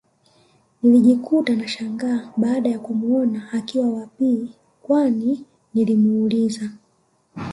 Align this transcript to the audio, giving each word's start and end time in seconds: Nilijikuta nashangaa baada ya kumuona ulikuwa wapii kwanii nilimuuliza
Nilijikuta 0.83 1.55
nashangaa 1.55 2.33
baada 2.37 2.69
ya 2.69 2.79
kumuona 2.79 3.49
ulikuwa 3.53 3.89
wapii 3.89 4.53
kwanii 4.83 5.45
nilimuuliza 5.73 6.69